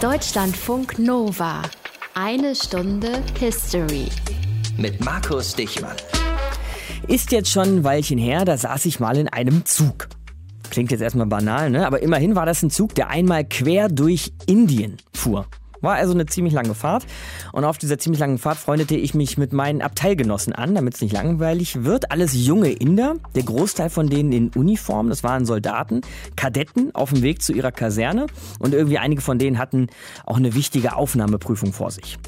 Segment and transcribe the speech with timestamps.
[0.00, 1.60] Deutschlandfunk Nova.
[2.14, 4.06] Eine Stunde History.
[4.78, 5.94] Mit Markus Dichmann.
[7.06, 10.08] Ist jetzt schon ein Weilchen her, da saß ich mal in einem Zug.
[10.70, 11.86] Klingt jetzt erstmal banal, ne?
[11.86, 15.44] Aber immerhin war das ein Zug, der einmal quer durch Indien fuhr.
[15.80, 17.06] War also eine ziemlich lange Fahrt.
[17.52, 21.00] Und auf dieser ziemlich langen Fahrt freundete ich mich mit meinen Abteilgenossen an, damit es
[21.00, 22.10] nicht langweilig wird.
[22.10, 26.02] Alles junge Inder, der Großteil von denen in Uniform, das waren Soldaten,
[26.36, 28.26] Kadetten auf dem Weg zu ihrer Kaserne.
[28.58, 29.88] Und irgendwie einige von denen hatten
[30.26, 32.18] auch eine wichtige Aufnahmeprüfung vor sich.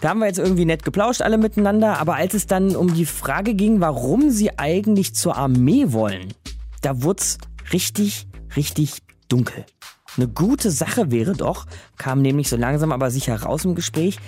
[0.00, 1.98] Da haben wir jetzt irgendwie nett geplauscht alle miteinander.
[1.98, 6.34] Aber als es dann um die Frage ging, warum sie eigentlich zur Armee wollen,
[6.82, 7.38] da wurde es
[7.72, 9.64] richtig, richtig dunkel.
[10.16, 14.18] Eine gute Sache wäre doch, kam nämlich so langsam aber sicher raus im Gespräch,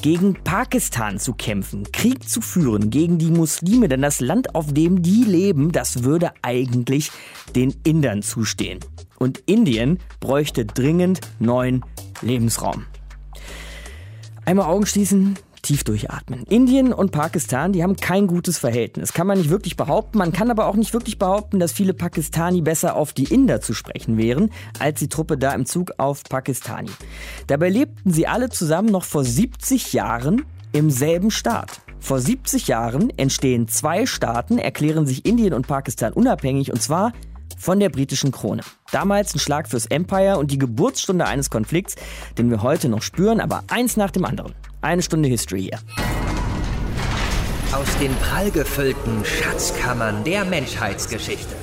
[0.00, 5.02] gegen Pakistan zu kämpfen, Krieg zu führen gegen die Muslime, denn das Land, auf dem
[5.02, 7.10] die leben, das würde eigentlich
[7.54, 8.80] den Indern zustehen.
[9.18, 11.84] Und Indien bräuchte dringend neuen
[12.22, 12.86] Lebensraum.
[14.46, 15.36] Einmal Augen schließen,
[15.66, 16.44] tief durchatmen.
[16.44, 19.12] Indien und Pakistan, die haben kein gutes Verhältnis.
[19.12, 20.18] Kann man nicht wirklich behaupten.
[20.18, 23.74] Man kann aber auch nicht wirklich behaupten, dass viele Pakistani besser auf die Inder zu
[23.74, 26.90] sprechen wären, als die Truppe da im Zug auf Pakistani.
[27.48, 31.80] Dabei lebten sie alle zusammen noch vor 70 Jahren im selben Staat.
[31.98, 37.12] Vor 70 Jahren entstehen zwei Staaten, erklären sich Indien und Pakistan unabhängig und zwar
[37.58, 38.62] von der britischen Krone.
[38.92, 41.96] Damals ein Schlag fürs Empire und die Geburtsstunde eines Konflikts,
[42.38, 44.54] den wir heute noch spüren, aber eins nach dem anderen.
[44.80, 45.78] Eine Stunde History hier.
[47.72, 51.54] Aus den prallgefüllten Schatzkammern der Menschheitsgeschichte.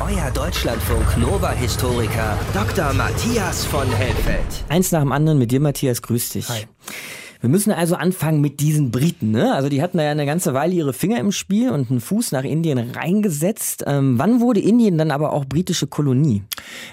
[0.00, 2.92] Euer Deutschlandfunk Nova-Historiker Dr.
[2.92, 4.46] Matthias von Helfeld.
[4.68, 6.48] Eins nach dem anderen mit dir, Matthias, grüß dich.
[6.48, 6.66] Hi.
[7.40, 9.30] Wir müssen also anfangen mit diesen Briten.
[9.30, 9.54] Ne?
[9.54, 12.32] Also die hatten da ja eine ganze Weile ihre Finger im Spiel und einen Fuß
[12.32, 13.84] nach Indien reingesetzt.
[13.86, 16.42] Ähm, wann wurde Indien dann aber auch britische Kolonie?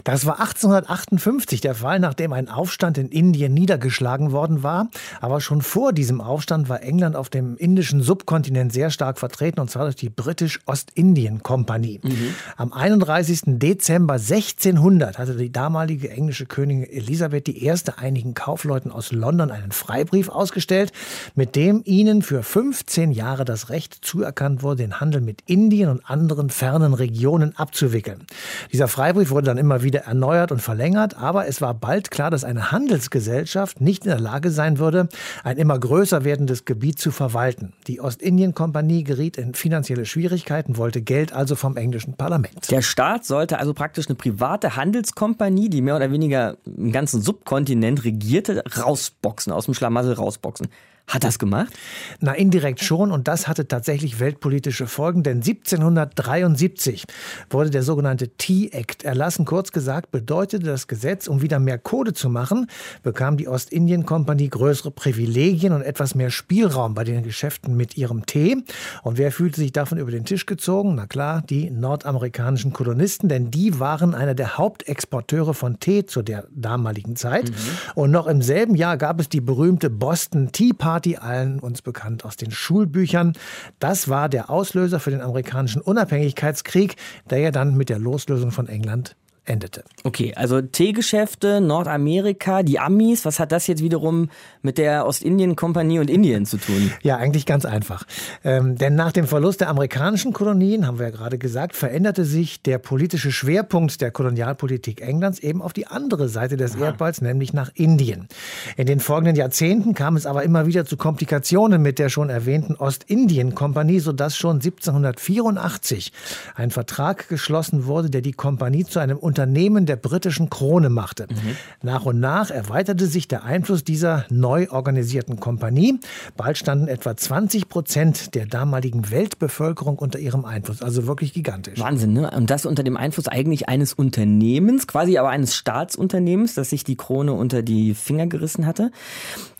[0.05, 4.89] Das war 1858 der Fall, nachdem ein Aufstand in Indien niedergeschlagen worden war.
[5.19, 9.69] Aber schon vor diesem Aufstand war England auf dem indischen Subkontinent sehr stark vertreten, und
[9.69, 11.99] zwar durch die Britisch-Ostindien-Kompanie.
[12.03, 12.35] Mhm.
[12.55, 13.59] Am 31.
[13.59, 17.73] Dezember 1600 hatte die damalige englische Königin Elisabeth I.
[17.97, 20.91] einigen Kaufleuten aus London einen Freibrief ausgestellt,
[21.35, 26.09] mit dem ihnen für 15 Jahre das Recht zuerkannt wurde, den Handel mit Indien und
[26.09, 28.25] anderen fernen Regionen abzuwickeln.
[28.71, 32.43] Dieser Freibrief wurde dann immer wieder erneuert und verlängert, aber es war bald klar, dass
[32.43, 35.09] eine Handelsgesellschaft nicht in der Lage sein würde,
[35.43, 37.73] ein immer größer werdendes Gebiet zu verwalten.
[37.87, 42.69] Die Ostindien-Kompanie geriet in finanzielle Schwierigkeiten, wollte Geld also vom englischen Parlament.
[42.69, 48.03] Der Staat sollte also praktisch eine private Handelskompanie, die mehr oder weniger einen ganzen Subkontinent
[48.03, 50.69] regierte, rausboxen, aus dem Schlamassel raus rausboxen.
[51.09, 51.71] Hat das gemacht?
[52.19, 53.13] Na, indirekt schon.
[53.13, 55.23] Und das hatte tatsächlich weltpolitische Folgen.
[55.23, 57.05] Denn 1773
[57.49, 59.45] wurde der sogenannte Tea-Act erlassen.
[59.45, 62.67] Kurz gesagt bedeutete das Gesetz, um wieder mehr Kohle zu machen,
[63.03, 68.57] bekam die Ostindien-Kompanie größere Privilegien und etwas mehr Spielraum bei den Geschäften mit ihrem Tee.
[69.01, 70.95] Und wer fühlte sich davon über den Tisch gezogen?
[70.95, 76.47] Na klar, die nordamerikanischen Kolonisten, denn die waren einer der Hauptexporteure von Tee zu der
[76.53, 77.49] damaligen Zeit.
[77.49, 77.55] Mhm.
[77.95, 81.83] Und noch im selben Jahr gab es die berühmte Boston Tea Party Party, allen uns
[81.83, 83.33] bekannt aus den Schulbüchern.
[83.77, 86.95] Das war der Auslöser für den amerikanischen Unabhängigkeitskrieg,
[87.29, 89.15] der ja dann mit der Loslösung von England
[89.47, 89.83] endete.
[90.03, 94.29] Okay, also Teegeschäfte, Nordamerika, die Amis, was hat das jetzt wiederum
[94.61, 96.91] mit der Ostindien-Kompanie und Indien zu tun?
[97.01, 98.05] Ja, eigentlich ganz einfach.
[98.43, 102.61] Ähm, denn nach dem Verlust der amerikanischen Kolonien, haben wir ja gerade gesagt, veränderte sich
[102.61, 106.85] der politische Schwerpunkt der Kolonialpolitik Englands eben auf die andere Seite des Aha.
[106.85, 108.27] Erdballs, nämlich nach Indien.
[108.75, 112.75] In den folgenden Jahrzehnten kam es aber immer wieder zu Komplikationen mit der schon erwähnten
[112.75, 116.11] Ostindien-Kompanie, sodass schon 1784
[116.55, 121.27] ein Vertrag geschlossen wurde, der die Kompanie zu einem Unternehmen der britischen Krone machte.
[121.29, 121.55] Mhm.
[121.83, 125.99] Nach und nach erweiterte sich der Einfluss dieser neu organisierten Kompanie.
[126.35, 130.81] Bald standen etwa 20 Prozent der damaligen Weltbevölkerung unter ihrem Einfluss.
[130.81, 131.79] Also wirklich gigantisch.
[131.79, 132.31] Wahnsinn, ne?
[132.31, 136.95] Und das unter dem Einfluss eigentlich eines Unternehmens, quasi aber eines Staatsunternehmens, das sich die
[136.95, 138.91] Krone unter die Finger gerissen hatte.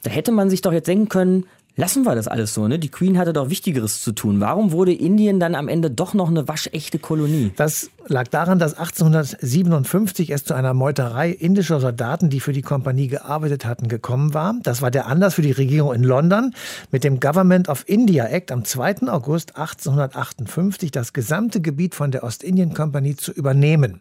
[0.01, 1.45] Da hätte man sich doch jetzt denken können,
[1.79, 2.79] Lassen wir das alles so, ne?
[2.79, 4.39] Die Queen hatte doch Wichtigeres zu tun.
[4.39, 7.51] Warum wurde Indien dann am Ende doch noch eine waschechte Kolonie?
[7.55, 13.09] Das lag daran, dass 1857 es zu einer Meuterei indischer Soldaten, die für die Kompanie
[13.09, 14.55] gearbeitet hatten, gekommen war.
[14.63, 16.55] Das war der Anlass für die Regierung in London,
[16.89, 19.07] mit dem Government of India Act am 2.
[19.07, 23.99] August 1858 das gesamte Gebiet von der Ostindien-Kompanie zu übernehmen.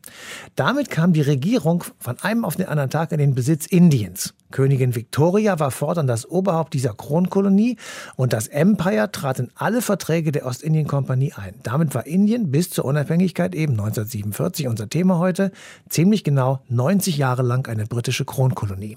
[0.55, 4.33] Damit kam die Regierung von einem auf den anderen Tag in den Besitz Indiens.
[4.57, 7.77] Königin Victoria war fortan das Oberhaupt dieser Kronkolonie
[8.17, 11.57] und das Empire trat in alle Verträge der Ostindien-Kompanie ein.
[11.63, 15.53] Damit war Indien bis zur Unabhängigkeit eben 1947, unser Thema heute,
[15.91, 18.95] ziemlich genau 90 Jahre lang eine britische Kronkolonie.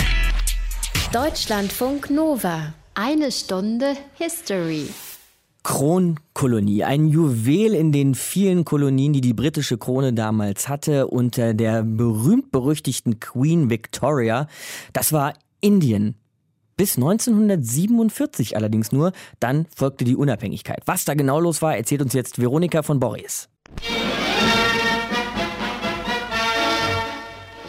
[1.11, 2.73] Deutschlandfunk Nova.
[2.93, 4.87] Eine Stunde History.
[5.63, 11.83] Kronkolonie, ein Juwel in den vielen Kolonien, die die britische Krone damals hatte, unter der
[11.83, 14.47] berühmt-berüchtigten Queen Victoria.
[14.93, 16.15] Das war Indien.
[16.77, 20.81] Bis 1947 allerdings nur, dann folgte die Unabhängigkeit.
[20.85, 23.49] Was da genau los war, erzählt uns jetzt Veronika von Boris.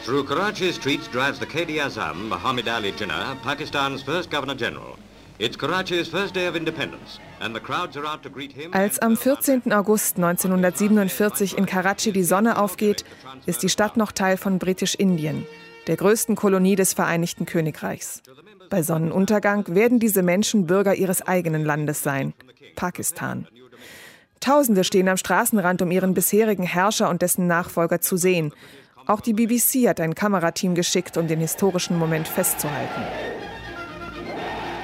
[0.05, 4.97] Through Karachi streets drives the Qadi Azam, Muhammad Ali Jinnah, Pakistan's first Governor General.
[5.39, 8.75] It's Karachi's first day of independence, and the crowds are out to greet him.
[8.75, 9.73] Als am 14.
[9.73, 13.05] August 1947 in Karachi die Sonne aufgeht,
[13.47, 15.47] ist die Stadt noch Teil von Britisch-Indien,
[15.87, 18.23] der größten Kolonie des Vereinigten Königreichs.
[18.69, 22.35] Bei Sonnenuntergang werden diese Menschen Bürger ihres eigenen Landes sein,
[22.77, 23.49] Pakistan.
[24.41, 28.53] Tausende stehen am Straßenrand, um ihren bisherigen Herrscher und dessen Nachfolger zu sehen.
[29.07, 33.03] Auch die BBC hat ein Kamerateam geschickt, um den historischen Moment festzuhalten.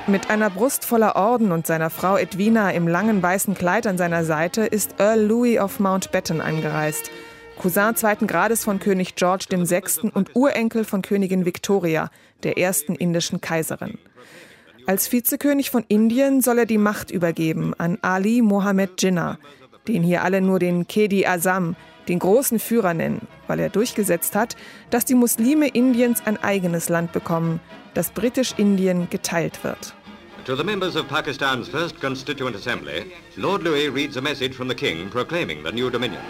[0.09, 4.25] Mit einer Brust voller Orden und seiner Frau Edwina im langen weißen Kleid an seiner
[4.25, 7.11] Seite ist Earl Louis of Mountbatten angereist.
[7.59, 10.11] Cousin zweiten Grades von König George VI.
[10.13, 12.11] und Urenkel von Königin Victoria,
[12.43, 13.99] der ersten indischen Kaiserin.
[14.87, 19.39] Als Vizekönig von Indien soll er die Macht übergeben an Ali Mohammed Jinnah,
[19.89, 21.77] den hier alle nur den Kedi Azam,
[22.09, 24.55] den großen Führer nennen, weil er durchgesetzt hat,
[24.91, 27.61] dass die Muslime Indiens ein eigenes Land bekommen,
[27.95, 29.95] das Britisch-Indien geteilt wird.
[30.45, 34.77] To the members of Pakistan's first Constituent Assembly, Lord Louis reads a message from the
[34.77, 36.23] King proclaiming the new dominion.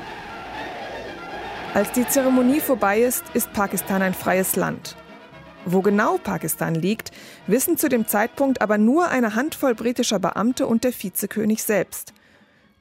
[1.77, 4.97] Als die Zeremonie vorbei ist, ist Pakistan ein freies Land.
[5.67, 7.11] Wo genau Pakistan liegt,
[7.47, 12.15] wissen zu dem Zeitpunkt aber nur eine Handvoll britischer Beamte und der Vizekönig selbst.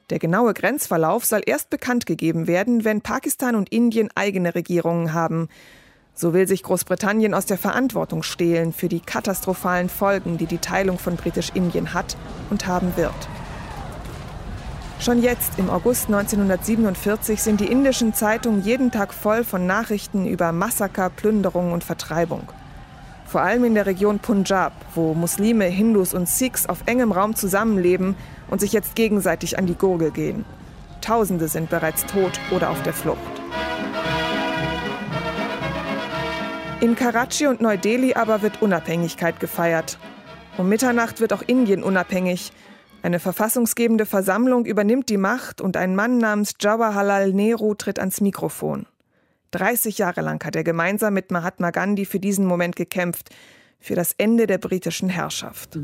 [0.08, 5.50] Der genaue Grenzverlauf soll erst bekannt gegeben werden, wenn Pakistan und Indien eigene Regierungen haben.
[6.14, 10.98] So will sich Großbritannien aus der Verantwortung stehlen für die katastrophalen Folgen, die die Teilung
[10.98, 12.16] von Britisch-Indien hat
[12.48, 13.28] und haben wird.
[14.98, 20.52] Schon jetzt, im August 1947, sind die indischen Zeitungen jeden Tag voll von Nachrichten über
[20.52, 22.48] Massaker, Plünderung und Vertreibung.
[23.26, 28.16] Vor allem in der Region Punjab, wo Muslime, Hindus und Sikhs auf engem Raum zusammenleben
[28.48, 30.44] und sich jetzt gegenseitig an die Gurgel gehen.
[31.02, 33.18] Tausende sind bereits tot oder auf der Flucht.
[36.80, 39.98] In Karachi und Neu-Delhi aber wird Unabhängigkeit gefeiert.
[40.56, 42.52] Um Mitternacht wird auch Indien unabhängig.
[43.06, 48.86] Eine verfassungsgebende Versammlung übernimmt die Macht und ein Mann namens Jawaharlal Nehru tritt ans Mikrofon.
[49.52, 53.30] 30 Jahre lang hat er gemeinsam mit Mahatma Gandhi für diesen Moment gekämpft,
[53.78, 55.78] für das Ende der britischen Herrschaft.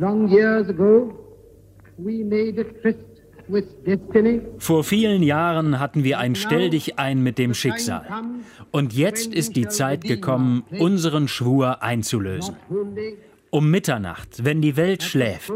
[4.59, 8.05] Vor vielen Jahren hatten wir ein Stell dich ein mit dem Schicksal.
[8.73, 12.57] Und jetzt ist die Zeit gekommen, unseren Schwur einzulösen.
[13.55, 15.53] Um Mitternacht, wenn die Welt schläft,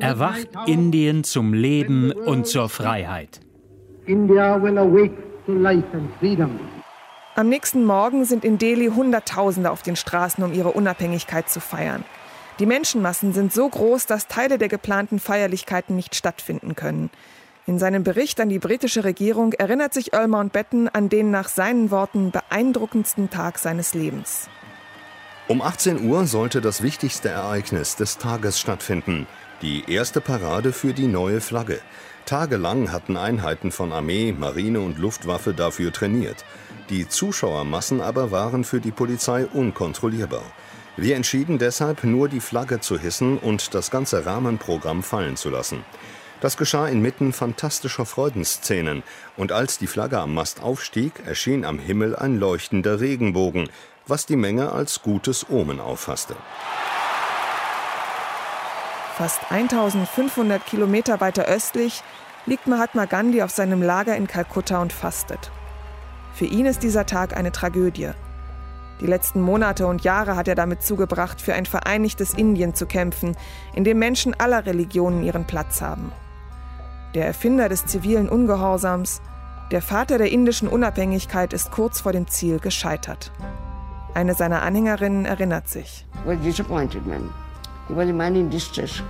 [0.00, 3.38] erwacht Indien zum Leben und zur Freiheit.
[4.06, 5.14] India will awake
[5.46, 6.58] to life and freedom.
[7.36, 12.02] Am nächsten Morgen sind in Delhi Hunderttausende auf den Straßen, um ihre Unabhängigkeit zu feiern.
[12.58, 17.10] Die Menschenmassen sind so groß, dass Teile der geplanten Feierlichkeiten nicht stattfinden können.
[17.68, 21.92] In seinem Bericht an die britische Regierung erinnert sich Earl Mountbatten an den nach seinen
[21.92, 24.48] Worten beeindruckendsten Tag seines Lebens.
[25.48, 29.28] Um 18 Uhr sollte das wichtigste Ereignis des Tages stattfinden,
[29.62, 31.78] die erste Parade für die neue Flagge.
[32.24, 36.44] Tagelang hatten Einheiten von Armee, Marine und Luftwaffe dafür trainiert.
[36.90, 40.42] Die Zuschauermassen aber waren für die Polizei unkontrollierbar.
[40.96, 45.84] Wir entschieden deshalb, nur die Flagge zu hissen und das ganze Rahmenprogramm fallen zu lassen.
[46.40, 49.04] Das geschah inmitten fantastischer Freudenszenen,
[49.36, 53.70] und als die Flagge am Mast aufstieg, erschien am Himmel ein leuchtender Regenbogen,
[54.06, 56.36] was die Menge als gutes Omen auffasste.
[59.16, 62.02] Fast 1500 Kilometer weiter östlich
[62.44, 65.50] liegt Mahatma Gandhi auf seinem Lager in Kalkutta und fastet.
[66.34, 68.10] Für ihn ist dieser Tag eine Tragödie.
[69.00, 73.36] Die letzten Monate und Jahre hat er damit zugebracht, für ein vereinigtes Indien zu kämpfen,
[73.74, 76.12] in dem Menschen aller Religionen ihren Platz haben.
[77.14, 79.20] Der Erfinder des zivilen Ungehorsams,
[79.70, 83.32] der Vater der indischen Unabhängigkeit ist kurz vor dem Ziel gescheitert.
[84.16, 86.06] Eine seiner Anhängerinnen erinnert sich.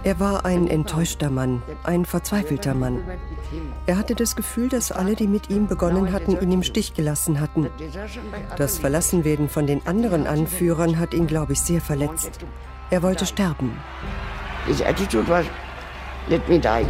[0.02, 3.04] Er war ein enttäuschter Mann, ein verzweifelter Mann.
[3.86, 7.40] Er hatte das Gefühl, dass alle, die mit ihm begonnen hatten, ihn im Stich gelassen
[7.40, 7.70] hatten.
[8.56, 12.40] Das Verlassenwerden von den anderen Anführern hat ihn, glaube ich, sehr verletzt.
[12.90, 13.78] Er wollte sterben.
[14.66, 15.46] His attitude was,
[16.28, 16.84] let me die.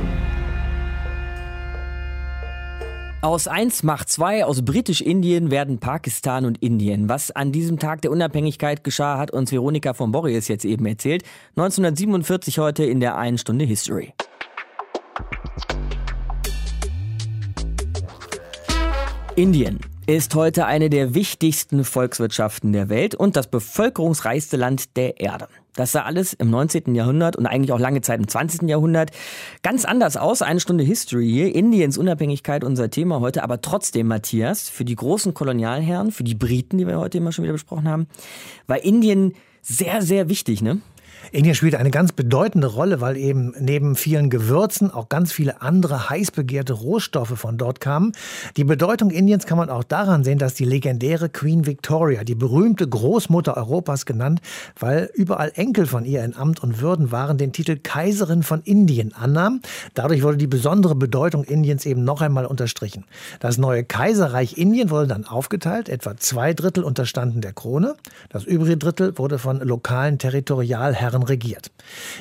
[3.23, 7.09] Aus 1 macht 2, aus Britisch-Indien werden Pakistan und Indien.
[7.09, 11.23] Was an diesem Tag der Unabhängigkeit geschah, hat uns Veronika von Borries jetzt eben erzählt.
[11.57, 14.13] 1947 heute in der 1 Stunde History.
[19.35, 25.49] Indien ist heute eine der wichtigsten Volkswirtschaften der Welt und das bevölkerungsreichste Land der Erde.
[25.77, 26.95] Das sah alles im 19.
[26.95, 28.69] Jahrhundert und eigentlich auch lange Zeit im 20.
[28.69, 29.11] Jahrhundert
[29.63, 30.43] ganz anders aus.
[30.43, 31.55] Eine Stunde History hier.
[31.55, 36.79] Indiens Unabhängigkeit unser Thema heute, aber trotzdem, Matthias, für die großen Kolonialherren, für die Briten,
[36.79, 38.07] die wir heute immer schon wieder besprochen haben,
[38.67, 40.81] war Indien sehr, sehr wichtig, ne?
[41.33, 46.09] Indien spielt eine ganz bedeutende Rolle, weil eben neben vielen Gewürzen auch ganz viele andere
[46.09, 48.13] heiß begehrte Rohstoffe von dort kamen.
[48.57, 52.87] Die Bedeutung Indiens kann man auch daran sehen, dass die legendäre Queen Victoria, die berühmte
[52.89, 54.41] Großmutter Europas genannt,
[54.79, 59.13] weil überall Enkel von ihr in Amt und Würden waren, den Titel Kaiserin von Indien
[59.13, 59.61] annahm.
[59.95, 63.05] Dadurch wurde die besondere Bedeutung Indiens eben noch einmal unterstrichen.
[63.41, 67.97] Das neue Kaiserreich Indien wurde dann aufgeteilt, etwa zwei Drittel unterstanden der Krone,
[68.29, 71.71] das übrige Drittel wurde von lokalen Territorialherren Jahren regiert.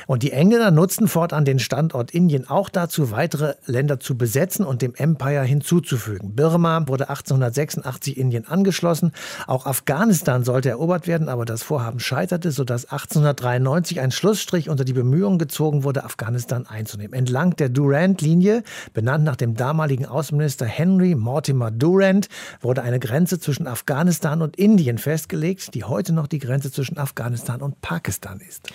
[0.07, 4.81] Und die Engländer nutzten fortan den Standort Indien auch dazu, weitere Länder zu besetzen und
[4.81, 6.35] dem Empire hinzuzufügen.
[6.35, 9.11] Birma wurde 1886 Indien angeschlossen.
[9.47, 14.93] Auch Afghanistan sollte erobert werden, aber das Vorhaben scheiterte, sodass 1893 ein Schlussstrich unter die
[14.93, 17.13] Bemühungen gezogen wurde, Afghanistan einzunehmen.
[17.13, 18.63] Entlang der Durand-Linie,
[18.93, 22.27] benannt nach dem damaligen Außenminister Henry Mortimer Durand,
[22.61, 27.61] wurde eine Grenze zwischen Afghanistan und Indien festgelegt, die heute noch die Grenze zwischen Afghanistan
[27.61, 28.69] und Pakistan ist.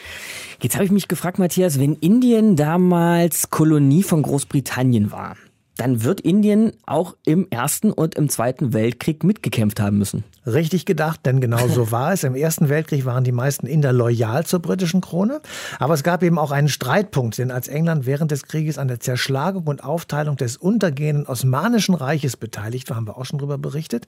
[0.63, 5.37] Jetzt habe ich mich gefragt, Matthias, wenn Indien damals Kolonie von Großbritannien war,
[5.81, 10.25] dann wird Indien auch im Ersten und im Zweiten Weltkrieg mitgekämpft haben müssen.
[10.47, 12.23] Richtig gedacht, denn genau so war es.
[12.23, 15.41] Im Ersten Weltkrieg waren die meisten Inder loyal zur britischen Krone.
[15.79, 19.01] Aber es gab eben auch einen Streitpunkt, denn als England während des Krieges an der
[19.01, 24.07] Zerschlagung und Aufteilung des untergehenden Osmanischen Reiches beteiligt war, haben wir auch schon darüber berichtet,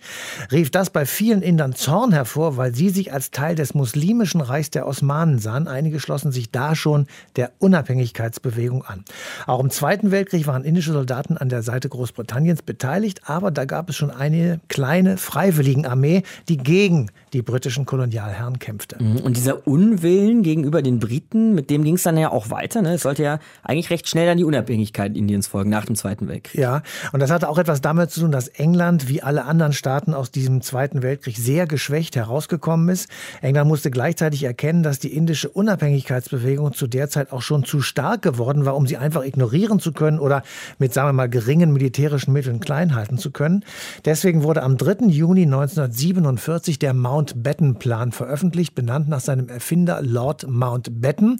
[0.50, 4.68] rief das bei vielen Indern Zorn hervor, weil sie sich als Teil des muslimischen Reichs
[4.68, 5.68] der Osmanen sahen.
[5.68, 9.06] Einige schlossen sich da schon der Unabhängigkeitsbewegung an.
[9.46, 13.88] Auch im Zweiten Weltkrieg waren indische Soldaten an der Seite Großbritanniens beteiligt, aber da gab
[13.88, 19.02] es schon eine kleine Freiwilligenarmee, die gegen die britischen Kolonialherren kämpfte.
[19.02, 19.18] Mhm.
[19.18, 22.82] Und dieser Unwillen gegenüber den Briten, mit dem ging es dann ja auch weiter.
[22.82, 22.94] Ne?
[22.94, 26.60] Es sollte ja eigentlich recht schnell an die Unabhängigkeit Indiens folgen nach dem Zweiten Weltkrieg.
[26.60, 30.12] Ja, und das hatte auch etwas damit zu tun, dass England wie alle anderen Staaten
[30.12, 33.08] aus diesem Zweiten Weltkrieg sehr geschwächt herausgekommen ist.
[33.40, 38.20] England musste gleichzeitig erkennen, dass die indische Unabhängigkeitsbewegung zu der Zeit auch schon zu stark
[38.22, 40.42] geworden war, um sie einfach ignorieren zu können oder
[40.78, 43.64] mit, sagen wir mal, geringen militärischen Mitteln klein halten zu können.
[44.04, 45.06] Deswegen wurde am 3.
[45.06, 51.38] Juni 1947 der Mount Mountbatten-Plan veröffentlicht, benannt nach seinem Erfinder Lord Mountbatten,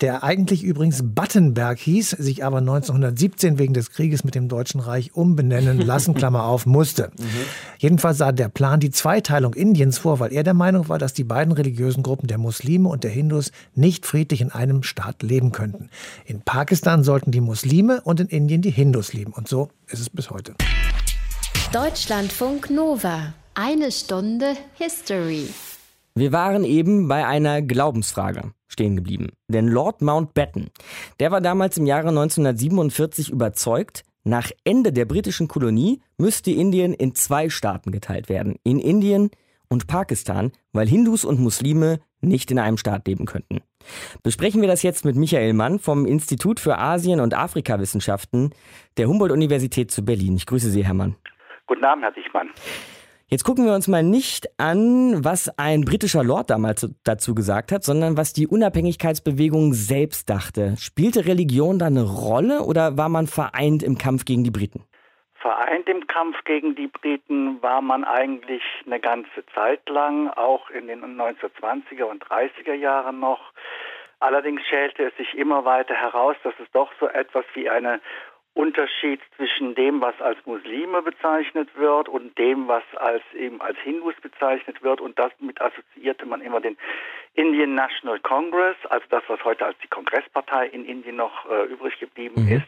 [0.00, 5.14] der eigentlich übrigens Battenberg hieß, sich aber 1917 wegen des Krieges mit dem Deutschen Reich
[5.14, 7.10] umbenennen lassen, Klammer auf, musste.
[7.18, 7.24] Mhm.
[7.78, 11.24] Jedenfalls sah der Plan die Zweiteilung Indiens vor, weil er der Meinung war, dass die
[11.24, 15.90] beiden religiösen Gruppen der Muslime und der Hindus nicht friedlich in einem Staat leben könnten.
[16.24, 19.32] In Pakistan sollten die Muslime und in Indien die Hindus leben.
[19.32, 20.54] Und so ist es bis heute.
[21.72, 25.48] Deutschlandfunk Nova eine Stunde History.
[26.14, 29.30] Wir waren eben bei einer Glaubensfrage stehen geblieben.
[29.48, 30.70] Denn Lord Mountbatten,
[31.20, 37.14] der war damals im Jahre 1947 überzeugt, nach Ende der britischen Kolonie müsste Indien in
[37.14, 38.56] zwei Staaten geteilt werden.
[38.64, 39.30] In Indien
[39.68, 43.60] und Pakistan, weil Hindus und Muslime nicht in einem Staat leben könnten.
[44.22, 48.54] Besprechen wir das jetzt mit Michael Mann vom Institut für Asien- und Afrikawissenschaften
[48.96, 50.36] der Humboldt-Universität zu Berlin.
[50.36, 51.16] Ich grüße Sie, Herr Mann.
[51.66, 52.48] Guten Abend, Herr Dichmann.
[53.34, 57.82] Jetzt gucken wir uns mal nicht an, was ein britischer Lord damals dazu gesagt hat,
[57.82, 60.76] sondern was die Unabhängigkeitsbewegung selbst dachte.
[60.78, 64.84] Spielte Religion da eine Rolle oder war man vereint im Kampf gegen die Briten?
[65.34, 70.86] Vereint im Kampf gegen die Briten war man eigentlich eine ganze Zeit lang, auch in
[70.86, 73.40] den 1920er und 30er Jahren noch.
[74.20, 78.00] Allerdings schälte es sich immer weiter heraus, dass es doch so etwas wie eine
[78.54, 84.14] Unterschied zwischen dem, was als Muslime bezeichnet wird und dem, was als eben als Hindus
[84.22, 85.00] bezeichnet wird.
[85.00, 86.78] Und damit assoziierte man immer den
[87.34, 91.98] Indian National Congress, also das, was heute als die Kongresspartei in Indien noch äh, übrig
[91.98, 92.56] geblieben mhm.
[92.58, 92.66] ist,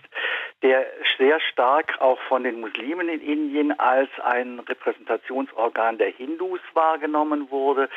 [0.62, 0.86] der
[1.18, 7.88] sehr stark auch von den Muslimen in Indien als ein Repräsentationsorgan der Hindus wahrgenommen wurde,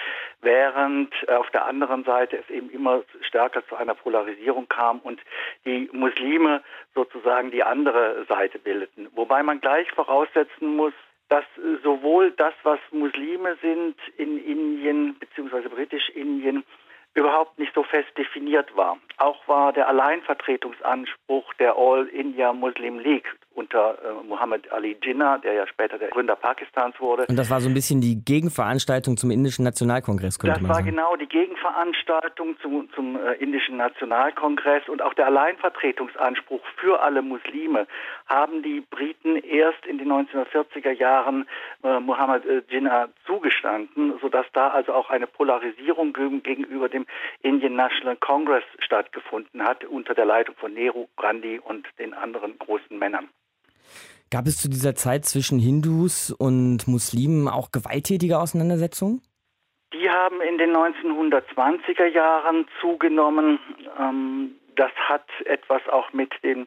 [0.41, 5.19] während äh, auf der anderen Seite es eben immer stärker zu einer Polarisierung kam und
[5.65, 6.61] die Muslime
[6.93, 9.07] sozusagen die andere Seite bildeten.
[9.15, 10.93] Wobei man gleich voraussetzen muss,
[11.29, 11.45] dass
[11.83, 15.69] sowohl das, was Muslime sind in Indien bzw.
[15.69, 16.63] Britisch-Indien,
[17.13, 18.97] überhaupt nicht so fest definiert war.
[19.17, 23.27] Auch war der Alleinvertretungsanspruch der All India Muslim League
[23.59, 27.25] unter äh, Muhammad Ali Jinnah, der ja später der Gründer Pakistans wurde.
[27.27, 30.95] Und das war so ein bisschen die Gegenveranstaltung zum Indischen Nationalkongress, könnte das man sagen.
[30.95, 37.01] Das war genau die Gegenveranstaltung zum, zum äh, Indischen Nationalkongress und auch der Alleinvertretungsanspruch für
[37.01, 37.85] alle Muslime
[38.27, 41.45] haben die Briten erst in den 1940er Jahren
[41.83, 47.05] äh, Muhammad äh, Jinnah zugestanden, sodass da also auch eine Polarisierung gegenüber dem
[47.41, 52.97] Indian National Congress stattgefunden hat unter der Leitung von Nehru, Gandhi und den anderen großen
[52.97, 53.29] Männern.
[54.31, 59.21] Gab es zu dieser Zeit zwischen Hindus und Muslimen auch gewalttätige Auseinandersetzungen?
[59.91, 63.57] Die haben in den 1920er Jahren zugenommen.
[63.99, 66.65] Ähm, das hat etwas auch mit dem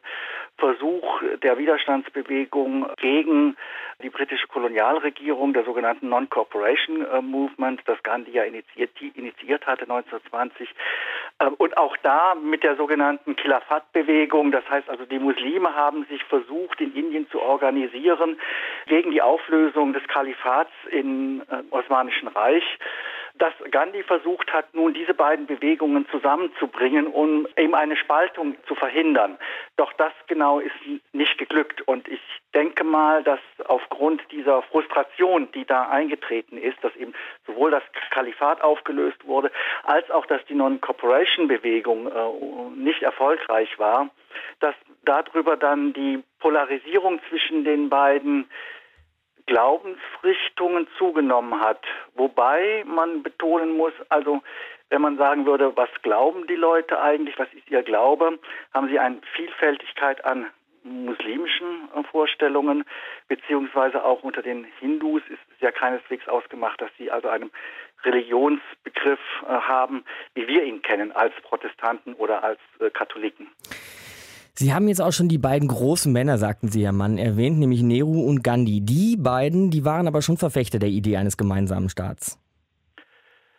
[0.57, 3.57] Versuch der Widerstandsbewegung gegen
[4.03, 10.69] die britische Kolonialregierung, der sogenannten Non-Corporation äh, Movement, das Gandhi ja initiiert, initiiert hatte 1920.
[11.39, 16.23] Ähm, und auch da mit der sogenannten Khilafat-Bewegung, das heißt also die Muslime haben sich
[16.25, 18.39] versucht, in Indien zu organisieren
[18.85, 22.77] gegen die Auflösung des Kalifats im äh, Osmanischen Reich
[23.35, 29.37] dass Gandhi versucht hat, nun diese beiden Bewegungen zusammenzubringen, um eben eine Spaltung zu verhindern.
[29.75, 30.75] Doch das genau ist
[31.13, 31.81] nicht geglückt.
[31.81, 32.21] Und ich
[32.53, 37.13] denke mal, dass aufgrund dieser Frustration, die da eingetreten ist, dass eben
[37.47, 39.51] sowohl das Kalifat aufgelöst wurde,
[39.83, 44.09] als auch, dass die Non-Corporation-Bewegung äh, nicht erfolgreich war,
[44.59, 44.75] dass
[45.05, 48.47] darüber dann die Polarisierung zwischen den beiden
[49.45, 51.83] Glaubensrichtungen zugenommen hat.
[52.15, 54.41] Wobei man betonen muss, also
[54.89, 58.39] wenn man sagen würde, was glauben die Leute eigentlich, was ist ihr Glaube,
[58.73, 60.47] haben sie eine Vielfältigkeit an
[60.83, 62.83] muslimischen äh, Vorstellungen,
[63.27, 67.51] beziehungsweise auch unter den Hindus ist es ja keineswegs ausgemacht, dass sie also einen
[68.03, 73.49] Religionsbegriff äh, haben, wie wir ihn kennen, als Protestanten oder als äh, Katholiken.
[74.55, 77.81] Sie haben jetzt auch schon die beiden großen Männer, sagten Sie, Herr Mann, erwähnt, nämlich
[77.81, 78.81] Nehru und Gandhi.
[78.81, 82.39] Die beiden, die waren aber schon Verfechter der Idee eines gemeinsamen Staats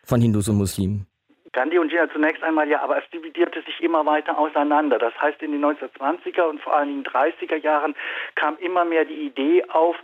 [0.04, 1.08] von Hindus und Muslimen.
[1.52, 4.98] Gandhi und Jinnah zunächst einmal ja, aber es dividierte sich immer weiter auseinander.
[4.98, 7.96] Das heißt, in den 1920er und vor allen Dingen 30er Jahren
[8.36, 9.96] kam immer mehr die Idee auf,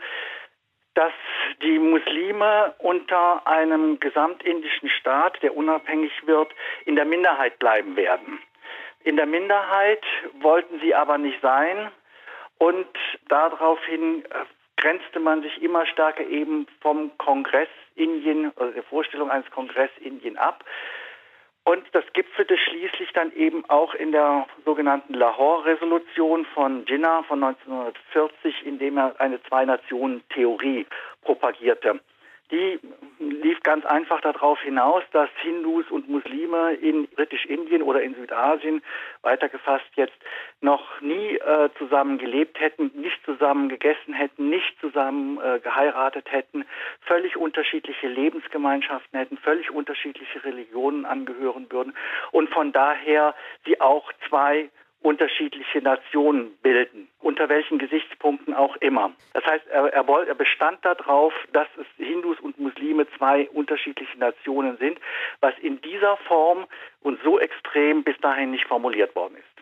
[0.94, 1.12] dass
[1.62, 6.52] die Muslime unter einem gesamtindischen Staat, der unabhängig wird,
[6.84, 8.40] in der Minderheit bleiben werden.
[9.04, 10.04] In der Minderheit
[10.40, 11.90] wollten sie aber nicht sein
[12.58, 12.86] und
[13.28, 14.28] daraufhin äh,
[14.76, 20.36] grenzte man sich immer stärker eben vom Kongress Indien, also der Vorstellung eines Kongress Indien
[20.36, 20.64] ab.
[21.64, 28.66] Und das gipfelte schließlich dann eben auch in der sogenannten Lahore-Resolution von Jinnah von 1940,
[28.66, 30.86] in dem er eine Zwei-Nationen-Theorie
[31.22, 32.00] propagierte.
[32.50, 32.80] Die
[33.18, 38.82] lief ganz einfach darauf hinaus, dass Hindus und Muslime in Britisch-Indien oder in Südasien,
[39.22, 40.16] weitergefasst jetzt,
[40.60, 46.64] noch nie äh, zusammen gelebt hätten, nicht zusammen gegessen hätten, nicht zusammen äh, geheiratet hätten,
[47.02, 51.94] völlig unterschiedliche Lebensgemeinschaften hätten, völlig unterschiedliche Religionen angehören würden
[52.32, 53.34] und von daher
[53.64, 54.70] sie auch zwei
[55.02, 59.12] unterschiedliche Nationen bilden, unter welchen Gesichtspunkten auch immer.
[59.32, 64.76] Das heißt, er, er, er bestand darauf, dass es Hindus und Muslime zwei unterschiedliche Nationen
[64.78, 64.98] sind,
[65.40, 66.66] was in dieser Form
[67.00, 69.60] und so extrem bis dahin nicht formuliert worden ist.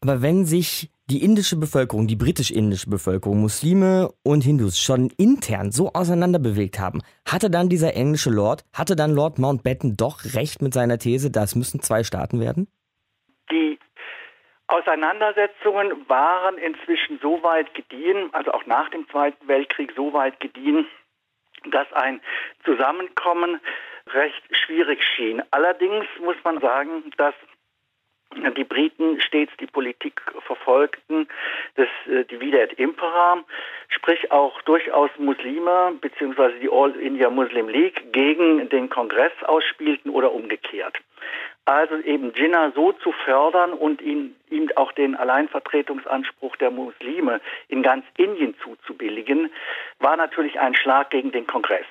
[0.00, 5.92] Aber wenn sich die indische Bevölkerung, die britisch-indische Bevölkerung, Muslime und Hindus schon intern so
[5.92, 10.98] auseinanderbewegt haben, hatte dann dieser englische Lord, hatte dann Lord Mountbatten doch recht mit seiner
[10.98, 12.68] These, das müssen zwei Staaten werden?
[13.50, 13.78] Die
[14.72, 20.86] Auseinandersetzungen waren inzwischen so weit gediehen, also auch nach dem Zweiten Weltkrieg so weit gediehen,
[21.66, 22.22] dass ein
[22.64, 23.60] Zusammenkommen
[24.06, 25.42] recht schwierig schien.
[25.50, 27.34] Allerdings muss man sagen, dass
[28.56, 31.28] die Briten stets die Politik verfolgten
[31.76, 33.42] des äh, Divide et Impera,
[33.88, 36.58] sprich auch durchaus Muslime bzw.
[36.60, 40.96] die All India Muslim League gegen den Kongress ausspielten oder umgekehrt.
[41.64, 47.82] Also eben Jinnah so zu fördern und ihn, ihm auch den Alleinvertretungsanspruch der Muslime in
[47.82, 49.50] ganz Indien zuzubilligen,
[50.00, 51.86] war natürlich ein Schlag gegen den Kongress.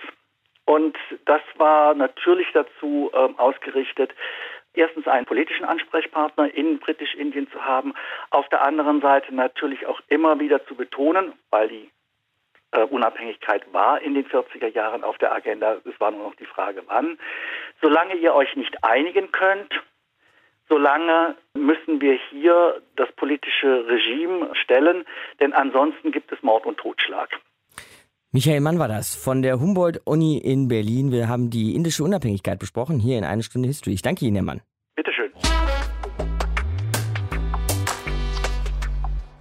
[0.65, 4.11] Und das war natürlich dazu äh, ausgerichtet,
[4.73, 7.93] erstens einen politischen Ansprechpartner in Britisch-Indien zu haben,
[8.29, 11.89] auf der anderen Seite natürlich auch immer wieder zu betonen, weil die
[12.71, 16.45] äh, Unabhängigkeit war in den 40er Jahren auf der Agenda, es war nur noch die
[16.45, 17.17] Frage, wann.
[17.81, 19.81] Solange ihr euch nicht einigen könnt,
[20.69, 25.05] solange müssen wir hier das politische Regime stellen,
[25.39, 27.29] denn ansonsten gibt es Mord und Totschlag.
[28.33, 31.11] Michael Mann war das von der Humboldt-Uni in Berlin.
[31.11, 33.93] Wir haben die indische Unabhängigkeit besprochen, hier in eine Stunde History.
[33.93, 34.61] Ich danke Ihnen, Herr Mann.
[34.95, 35.31] Bitteschön.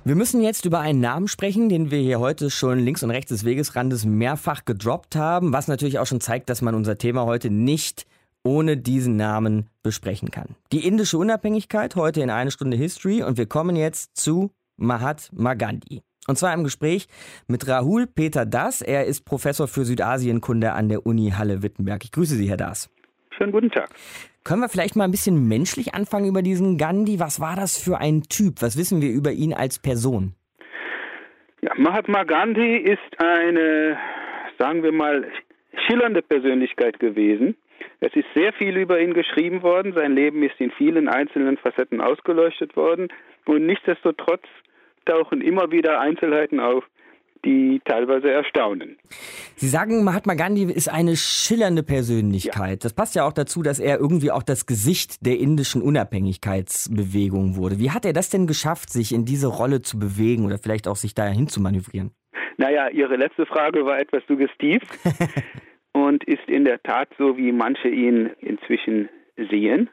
[0.02, 3.28] Wir müssen jetzt über einen Namen sprechen, den wir hier heute schon links und rechts
[3.28, 7.48] des Wegesrandes mehrfach gedroppt haben, was natürlich auch schon zeigt, dass man unser Thema heute
[7.48, 8.08] nicht
[8.42, 10.56] ohne diesen Namen besprechen kann.
[10.72, 16.02] Die indische Unabhängigkeit heute in eine Stunde History und wir kommen jetzt zu Mahatma Gandhi.
[16.28, 17.08] Und zwar im Gespräch
[17.48, 18.82] mit Rahul Peter Das.
[18.82, 22.04] Er ist Professor für Südasienkunde an der Uni Halle-Wittenberg.
[22.04, 22.90] Ich grüße Sie, Herr Das.
[23.36, 23.88] Schönen guten Tag.
[24.44, 27.20] Können wir vielleicht mal ein bisschen menschlich anfangen über diesen Gandhi?
[27.20, 28.60] Was war das für ein Typ?
[28.60, 30.34] Was wissen wir über ihn als Person?
[31.62, 33.98] Ja, Mahatma Gandhi ist eine,
[34.58, 35.26] sagen wir mal,
[35.86, 37.56] schillernde Persönlichkeit gewesen.
[38.00, 39.92] Es ist sehr viel über ihn geschrieben worden.
[39.94, 43.08] Sein Leben ist in vielen einzelnen Facetten ausgeleuchtet worden.
[43.44, 44.44] Und nichtsdestotrotz
[45.04, 46.84] tauchen immer wieder Einzelheiten auf,
[47.44, 48.98] die teilweise erstaunen.
[49.56, 52.70] Sie sagen, Mahatma Gandhi ist eine schillernde Persönlichkeit.
[52.70, 52.76] Ja.
[52.82, 57.78] Das passt ja auch dazu, dass er irgendwie auch das Gesicht der indischen Unabhängigkeitsbewegung wurde.
[57.78, 60.96] Wie hat er das denn geschafft, sich in diese Rolle zu bewegen oder vielleicht auch
[60.96, 62.10] sich dahin zu manövrieren?
[62.58, 64.82] Naja, Ihre letzte Frage war etwas suggestiv
[65.92, 69.88] und ist in der Tat so, wie manche ihn inzwischen sehen.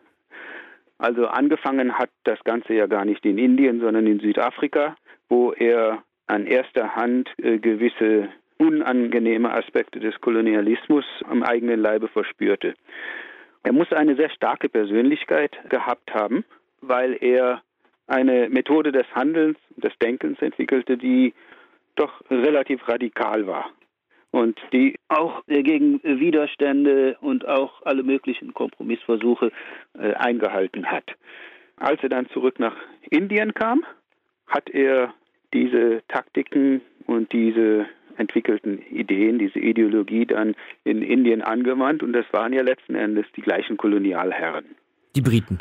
[0.98, 4.96] Also angefangen hat das Ganze ja gar nicht in Indien, sondern in Südafrika,
[5.30, 12.74] wo er an erster Hand äh, gewisse unangenehme Aspekte des Kolonialismus am eigenen Leibe verspürte.
[13.64, 16.44] Er muss eine sehr starke Persönlichkeit gehabt haben,
[16.82, 17.62] weil er
[18.08, 21.34] eine Methode des Handelns, des Denkens entwickelte, die
[21.96, 23.70] doch relativ radikal war
[24.38, 29.52] und die auch gegen Widerstände und auch alle möglichen Kompromissversuche
[29.98, 31.06] äh, eingehalten hat.
[31.78, 32.76] Als er dann zurück nach
[33.10, 33.84] Indien kam,
[34.48, 35.14] hat er
[35.54, 42.54] diese Taktiken und diese entwickelten Ideen, diese Ideologie dann in Indien angewandt und das waren
[42.54, 44.66] ja letzten Endes die gleichen Kolonialherren.
[45.16, 45.60] Die Briten.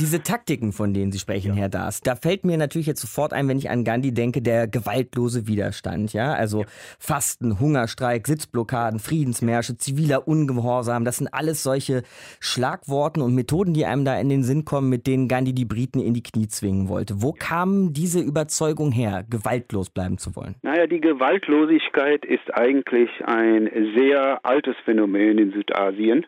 [0.00, 1.60] Diese Taktiken, von denen Sie sprechen, ja.
[1.60, 4.66] Herr Daas, da fällt mir natürlich jetzt sofort ein, wenn ich an Gandhi denke, der
[4.66, 6.66] gewaltlose Widerstand, ja, also ja.
[6.98, 12.02] Fasten, Hungerstreik, Sitzblockaden, Friedensmärsche, ziviler Ungehorsam, das sind alles solche
[12.40, 16.00] Schlagworten und Methoden, die einem da in den Sinn kommen, mit denen Gandhi die Briten
[16.00, 17.20] in die Knie zwingen wollte.
[17.20, 20.54] Wo kam diese Überzeugung her, gewaltlos bleiben zu wollen?
[20.62, 26.24] Naja, die Gewaltlosigkeit ist eigentlich ein sehr altes Phänomen in Südasien,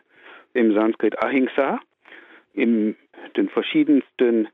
[0.53, 1.79] im Sanskrit Ahimsa.
[2.53, 2.95] Im
[3.35, 4.47] den verschiedensten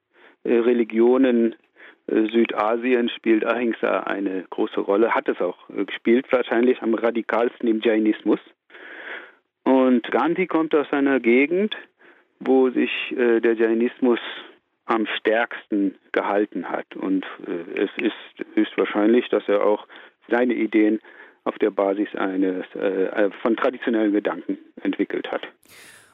[0.44, 1.56] äh, Religionen
[2.08, 7.68] äh, Südasiens spielt Ahimsa eine große Rolle, hat es auch äh, gespielt, wahrscheinlich am radikalsten
[7.68, 8.40] im Jainismus.
[9.64, 11.76] Und Gandhi kommt aus einer Gegend,
[12.40, 14.20] wo sich der Jainismus
[14.86, 16.96] am stärksten gehalten hat.
[16.96, 17.24] Und
[17.76, 19.86] es ist höchstwahrscheinlich, dass er auch
[20.28, 21.00] seine Ideen
[21.44, 22.66] auf der Basis eines
[23.44, 25.44] von traditionellen Gedanken entwickelt hat.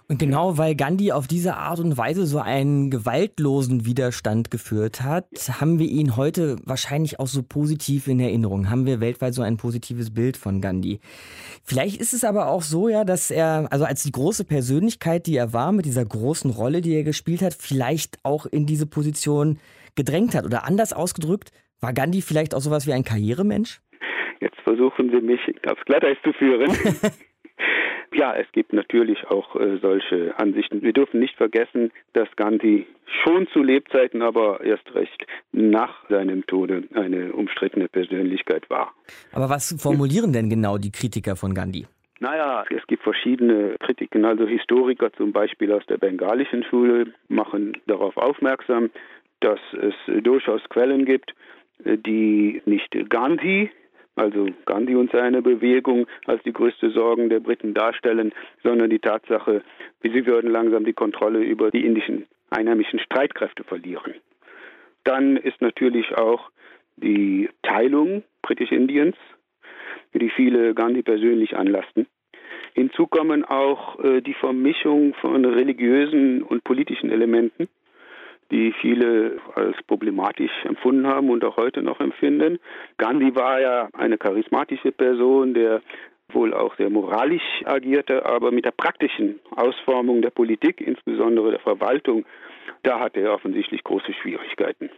[0.10, 5.26] Und genau weil Gandhi auf diese Art und Weise so einen gewaltlosen Widerstand geführt hat,
[5.60, 8.70] haben wir ihn heute wahrscheinlich auch so positiv in Erinnerung.
[8.70, 11.02] Haben wir weltweit so ein positives Bild von Gandhi.
[11.66, 15.36] Vielleicht ist es aber auch so, ja, dass er, also als die große Persönlichkeit, die
[15.36, 19.60] er war, mit dieser großen Rolle, die er gespielt hat, vielleicht auch in diese Position
[19.96, 20.46] gedrängt hat.
[20.46, 23.82] Oder anders ausgedrückt, war Gandhi vielleicht auch sowas wie ein Karrieremensch?
[24.40, 26.72] Jetzt versuchen Sie mich aufs Glatteis zu führen.
[28.14, 30.82] Ja, es gibt natürlich auch äh, solche Ansichten.
[30.82, 32.88] Wir dürfen nicht vergessen, dass Gandhi
[33.24, 38.94] schon zu Lebzeiten, aber erst recht nach seinem Tode eine umstrittene Persönlichkeit war.
[39.34, 41.86] Aber was formulieren denn genau die Kritiker von Gandhi?
[42.20, 44.26] Naja, es gibt verschiedene Kritiken.
[44.26, 48.90] Also Historiker zum Beispiel aus der bengalischen Schule machen darauf aufmerksam,
[49.42, 51.36] dass es durchaus Quellen gibt,
[51.84, 53.70] äh, die nicht Gandhi
[54.18, 59.64] also Gandhi und seine Bewegung als die größte Sorgen der Briten darstellen, sondern die Tatsache,
[60.02, 64.16] wie sie würden langsam die Kontrolle über die indischen einheimischen Streitkräfte verlieren.
[65.04, 66.50] Dann ist natürlich auch
[66.98, 69.16] die Teilung Britisch-Indiens,
[70.14, 72.08] die viele Gandhi persönlich anlasten.
[72.74, 77.68] Hinzu kommen auch äh, die Vermischung von religiösen und politischen Elementen
[78.52, 82.60] die viele als problematisch empfunden haben und auch heute noch empfinden.
[82.98, 85.82] Gandhi war ja eine charismatische Person, der
[86.30, 92.26] wohl auch sehr moralisch agierte, aber mit der praktischen Ausformung der Politik, insbesondere der Verwaltung,
[92.84, 94.90] da hatte er offensichtlich große Schwierigkeiten.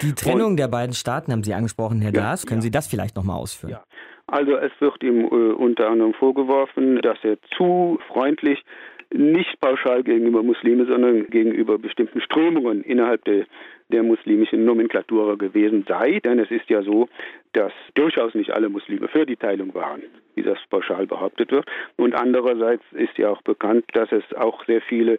[0.00, 2.46] Die Trennung und, der beiden Staaten haben Sie angesprochen, Herr ja, Daas.
[2.46, 2.62] Können ja.
[2.62, 3.72] Sie das vielleicht nochmal ausführen?
[3.72, 3.84] Ja.
[4.26, 8.64] Also es wird ihm äh, unter anderem vorgeworfen, dass er zu freundlich
[9.12, 13.46] nicht pauschal gegenüber Muslime, sondern gegenüber bestimmten Strömungen innerhalb der,
[13.88, 16.20] der muslimischen Nomenklatura gewesen sei.
[16.20, 17.08] Denn es ist ja so,
[17.52, 20.02] dass durchaus nicht alle Muslime für die Teilung waren,
[20.34, 21.66] wie das pauschal behauptet wird.
[21.96, 25.18] Und andererseits ist ja auch bekannt, dass es auch sehr viele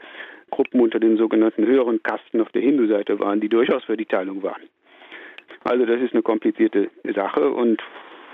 [0.49, 4.43] Gruppen unter den sogenannten höheren Kasten auf der Hindu-Seite waren, die durchaus für die Teilung
[4.43, 4.63] waren.
[5.63, 7.81] Also das ist eine komplizierte Sache und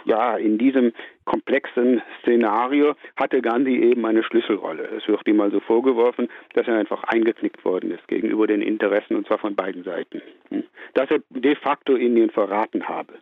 [0.05, 0.93] ja, in diesem
[1.25, 4.89] komplexen Szenario hatte Gandhi eben eine Schlüsselrolle.
[4.97, 9.27] Es wird ihm also vorgeworfen, dass er einfach eingeknickt worden ist gegenüber den Interessen und
[9.27, 10.21] zwar von beiden Seiten.
[10.49, 10.63] Hm.
[10.93, 13.13] Dass er de facto Indien verraten habe.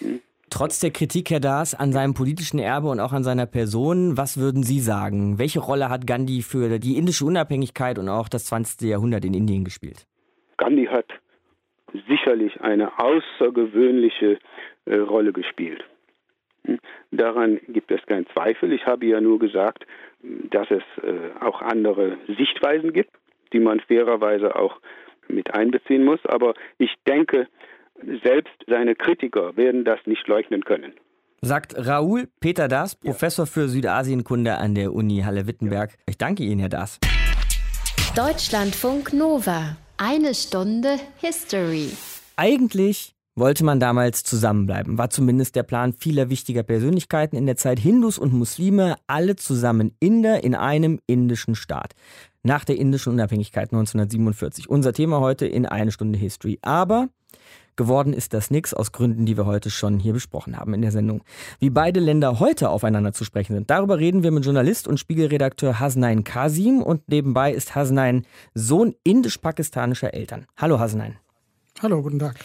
[0.00, 0.20] Hm.
[0.48, 4.38] Trotz der Kritik, Herr Das, an seinem politischen Erbe und auch an seiner Person, was
[4.38, 5.38] würden Sie sagen?
[5.38, 8.88] Welche Rolle hat Gandhi für die indische Unabhängigkeit und auch das 20.
[8.88, 10.06] Jahrhundert in Indien gespielt?
[10.56, 11.06] Gandhi hat
[12.08, 14.38] sicherlich eine außergewöhnliche
[14.86, 15.84] äh, Rolle gespielt.
[16.66, 16.78] Hm?
[17.10, 18.72] Daran gibt es keinen Zweifel.
[18.72, 19.86] Ich habe ja nur gesagt,
[20.50, 23.10] dass es äh, auch andere Sichtweisen gibt,
[23.52, 24.80] die man fairerweise auch
[25.28, 26.20] mit einbeziehen muss.
[26.26, 27.48] Aber ich denke,
[28.22, 30.92] selbst seine Kritiker werden das nicht leugnen können.
[31.42, 35.90] Sagt Raoul Peter Das, Professor für Südasienkunde an der Uni Halle-Wittenberg.
[36.08, 36.98] Ich danke Ihnen, Herr Das.
[38.16, 39.76] Deutschlandfunk Nova.
[39.98, 41.90] Eine Stunde History.
[42.36, 47.78] Eigentlich wollte man damals zusammenbleiben, war zumindest der Plan vieler wichtiger Persönlichkeiten in der Zeit
[47.78, 51.94] Hindus und Muslime, alle zusammen Inder in einem indischen Staat.
[52.42, 54.70] Nach der indischen Unabhängigkeit 1947.
[54.70, 56.58] Unser Thema heute in eine Stunde History.
[56.62, 57.08] Aber
[57.76, 60.92] Geworden ist das nix aus Gründen, die wir heute schon hier besprochen haben in der
[60.92, 61.22] Sendung.
[61.58, 65.78] Wie beide Länder heute aufeinander zu sprechen sind, darüber reden wir mit Journalist und Spiegelredakteur
[65.78, 70.46] Hasnain Kasim und nebenbei ist Hasnain Sohn indisch-pakistanischer Eltern.
[70.56, 71.16] Hallo Hasnain.
[71.82, 72.36] Hallo, guten Tag.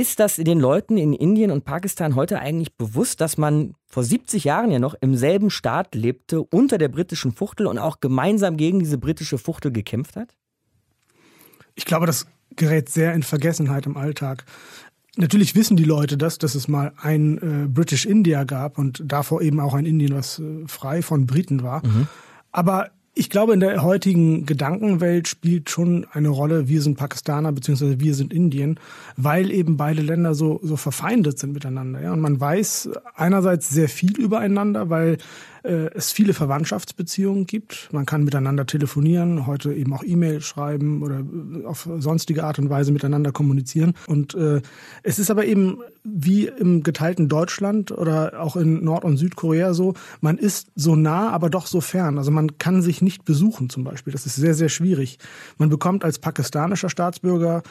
[0.00, 4.44] Ist das den Leuten in Indien und Pakistan heute eigentlich bewusst, dass man vor 70
[4.44, 8.78] Jahren ja noch im selben Staat lebte, unter der britischen Fuchtel und auch gemeinsam gegen
[8.78, 10.34] diese britische Fuchtel gekämpft hat?
[11.74, 14.46] Ich glaube, das gerät sehr in Vergessenheit im Alltag.
[15.18, 19.42] Natürlich wissen die Leute das, dass es mal ein äh, British India gab und davor
[19.42, 21.84] eben auch ein Indien, was äh, frei von Briten war.
[21.84, 22.08] Mhm.
[22.52, 27.98] Aber ich glaube, in der heutigen Gedankenwelt spielt schon eine Rolle, wir sind Pakistaner beziehungsweise
[27.98, 28.78] wir sind Indien,
[29.16, 32.00] weil eben beide Länder so, so verfeindet sind miteinander.
[32.00, 32.12] Ja?
[32.12, 35.18] Und man weiß einerseits sehr viel übereinander, weil
[35.68, 37.88] es viele Verwandtschaftsbeziehungen gibt.
[37.92, 42.70] Man kann miteinander telefonieren, heute eben auch E-Mail schreiben oder äh, auf sonstige Art und
[42.70, 43.94] Weise miteinander kommunizieren.
[44.06, 44.60] Und äh,
[45.02, 49.94] es ist aber eben wie im geteilten Deutschland oder auch in Nord- und Südkorea so,
[50.20, 52.18] man ist so nah, aber doch so fern.
[52.18, 54.12] Also man kann sich nicht besuchen zum Beispiel.
[54.12, 55.18] Das ist sehr, sehr schwierig.
[55.58, 57.62] Man bekommt als pakistanischer Staatsbürger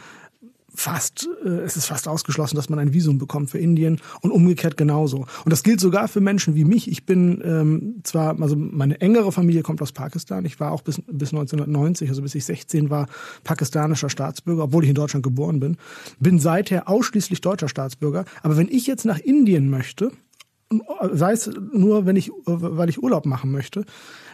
[0.80, 4.78] fast, äh, es ist fast ausgeschlossen, dass man ein Visum bekommt für Indien und umgekehrt
[4.78, 5.26] genauso.
[5.44, 6.90] Und das gilt sogar für Menschen wie mich.
[6.90, 10.46] Ich bin ähm, zwar, also meine engere Familie kommt aus Pakistan.
[10.46, 13.08] Ich war auch bis, bis 1990, also bis ich 16 war,
[13.44, 15.78] pakistanischer Staatsbürger, obwohl ich in Deutschland geboren bin.
[16.20, 18.26] Bin seither ausschließlich deutscher Staatsbürger.
[18.42, 20.12] Aber wenn ich jetzt nach Indien möchte,
[21.12, 23.86] sei es nur, wenn ich, weil ich Urlaub machen möchte,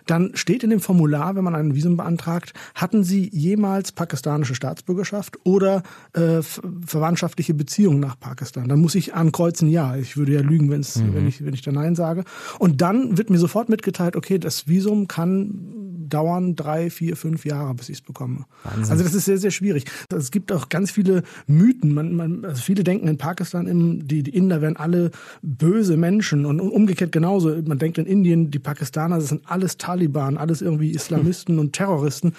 [0.06, 5.38] dann steht in dem Formular, wenn man ein Visum beantragt, hatten Sie jemals pakistanische Staatsbürgerschaft
[5.44, 6.42] oder äh,
[6.86, 8.68] verwandtschaftliche Beziehungen nach Pakistan?
[8.68, 9.96] Dann muss ich ankreuzen, ja.
[9.96, 11.14] Ich würde ja lügen, wenn's, mhm.
[11.14, 12.24] wenn, ich, wenn ich da Nein sage.
[12.60, 17.74] Und dann wird mir sofort mitgeteilt, okay, das Visum kann dauern drei, vier, fünf Jahre,
[17.74, 18.46] bis ich es bekomme.
[18.64, 18.92] Wahnsinn.
[18.92, 19.86] Also das ist sehr, sehr schwierig.
[20.16, 21.94] Es gibt auch ganz viele Mythen.
[21.94, 26.46] Man, man, also viele denken in Pakistan, im, die, die Inder wären alle böse Menschen
[26.46, 27.50] und umgekehrt genauso.
[27.64, 29.95] Man denkt in Indien, die Pakistaner, das sind alles Taliban,
[30.38, 31.60] alles irgendwie Islamisten hm.
[31.60, 32.34] und Terroristen.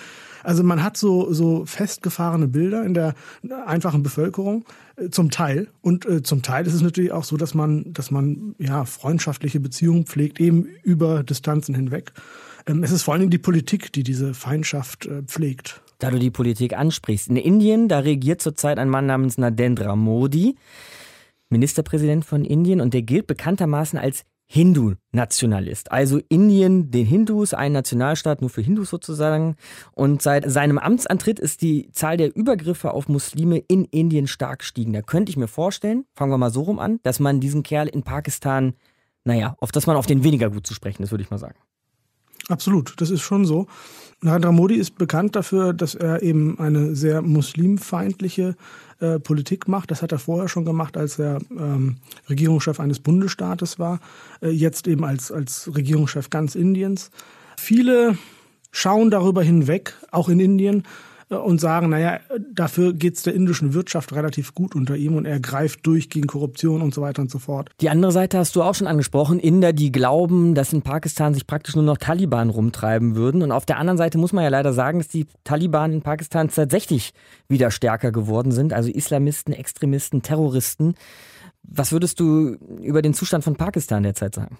[0.47, 3.15] Also man hat so, so festgefahrene Bilder in der
[3.67, 4.65] einfachen Bevölkerung,
[4.97, 5.69] äh, zum Teil.
[5.83, 9.59] Und äh, zum Teil ist es natürlich auch so, dass man, dass man ja freundschaftliche
[9.59, 12.13] Beziehungen pflegt, eben über Distanzen hinweg.
[12.67, 15.83] Ähm, es ist vor allen Dingen die Politik, die diese Feindschaft äh, pflegt.
[15.99, 17.29] Da du die Politik ansprichst.
[17.29, 20.57] In Indien, da regiert zurzeit ein Mann namens Narendra Modi,
[21.49, 25.91] Ministerpräsident von Indien, und der gilt bekanntermaßen als Hindu-Nationalist.
[25.91, 29.57] Also Indien den Hindus, ein Nationalstaat nur für Hindus sozusagen.
[29.93, 34.93] Und seit seinem Amtsantritt ist die Zahl der Übergriffe auf Muslime in Indien stark gestiegen.
[34.93, 37.89] Da könnte ich mir vorstellen, fangen wir mal so rum an, dass man diesen Kerl
[37.89, 38.75] in Pakistan,
[39.25, 41.59] naja, auf dass man auf den weniger gut zu sprechen ist, würde ich mal sagen.
[42.49, 43.67] Absolut, das ist schon so.
[44.23, 48.57] Narendra Modi ist bekannt dafür, dass er eben eine sehr muslimfeindliche
[48.99, 49.91] äh, Politik macht.
[49.91, 51.97] Das hat er vorher schon gemacht, als er ähm,
[52.31, 54.01] Regierungschef eines Bundesstaates war,
[54.41, 57.11] äh, jetzt eben als, als Regierungschef ganz Indiens.
[57.59, 58.17] Viele
[58.73, 60.85] schauen darüber hinweg, auch in Indien,
[61.29, 62.21] und sagen, naja,
[62.53, 66.83] dafür geht's der indischen Wirtschaft relativ gut unter ihm und er greift durch gegen Korruption
[66.83, 67.71] und so weiter und so fort.
[67.81, 71.47] Die andere Seite hast du auch schon angesprochen, Inder, die glauben, dass in Pakistan sich
[71.47, 73.43] praktisch nur noch Taliban rumtreiben würden.
[73.43, 76.49] Und auf der anderen Seite muss man ja leider sagen, dass die Taliban in Pakistan
[76.49, 77.13] tatsächlich
[77.49, 80.95] wieder stärker geworden sind, also Islamisten, Extremisten, Terroristen.
[81.65, 84.59] Was würdest du über den Zustand von Pakistan derzeit sagen?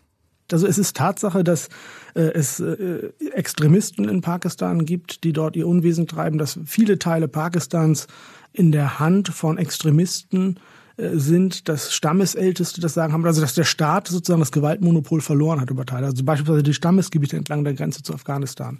[0.53, 1.69] Also es ist Tatsache, dass
[2.15, 7.29] äh, es äh, Extremisten in Pakistan gibt, die dort ihr Unwesen treiben, dass viele Teile
[7.29, 8.07] Pakistans
[8.53, 10.59] in der Hand von Extremisten
[10.99, 15.61] äh, sind, dass Stammesälteste das sagen haben, also dass der Staat sozusagen das Gewaltmonopol verloren
[15.61, 18.79] hat über Teile, also beispielsweise die Stammesgebiete entlang der Grenze zu Afghanistan.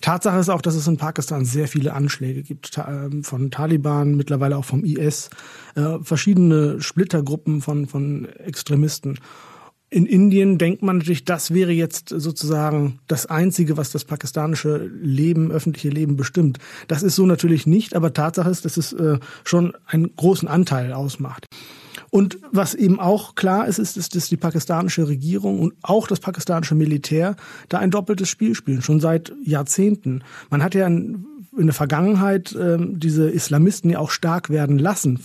[0.00, 4.56] Tatsache ist auch, dass es in Pakistan sehr viele Anschläge gibt, ähm, von Taliban, mittlerweile
[4.56, 5.28] auch vom IS,
[5.74, 9.18] äh, verschiedene Splittergruppen von, von Extremisten.
[9.90, 15.50] In Indien denkt man natürlich, das wäre jetzt sozusagen das Einzige, was das pakistanische Leben,
[15.50, 16.58] öffentliche Leben bestimmt.
[16.88, 20.92] Das ist so natürlich nicht, aber Tatsache ist, dass es äh, schon einen großen Anteil
[20.92, 21.46] ausmacht.
[22.10, 26.74] Und was eben auch klar ist, ist, dass die pakistanische Regierung und auch das pakistanische
[26.74, 27.36] Militär
[27.68, 30.22] da ein doppeltes Spiel spielen, schon seit Jahrzehnten.
[30.50, 30.86] Man hat ja
[31.58, 35.18] in der Vergangenheit ähm, diese Islamisten ja auch stark werden lassen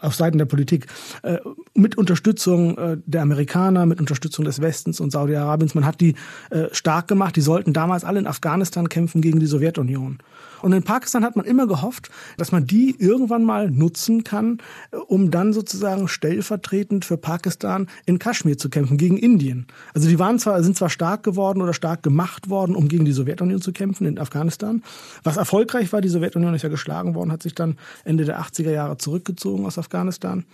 [0.00, 0.86] auf Seiten der Politik
[1.22, 1.38] äh,
[1.74, 5.74] mit Unterstützung äh, der Amerikaner, mit Unterstützung des Westens und Saudi-Arabiens.
[5.74, 6.14] Man hat die
[6.50, 7.36] äh, stark gemacht.
[7.36, 10.18] Die sollten damals alle in Afghanistan kämpfen gegen die Sowjetunion.
[10.62, 14.58] Und in Pakistan hat man immer gehofft, dass man die irgendwann mal nutzen kann,
[14.92, 19.66] äh, um dann sozusagen stellvertretend für Pakistan in Kaschmir zu kämpfen, gegen Indien.
[19.92, 23.12] Also die waren zwar, sind zwar stark geworden oder stark gemacht worden, um gegen die
[23.12, 24.82] Sowjetunion zu kämpfen in Afghanistan.
[25.24, 28.70] Was erfolgreich war, die Sowjetunion ist ja geschlagen worden, hat sich dann Ende der 80er
[28.70, 30.44] Jahre zurückgezogen aus Afghanistan.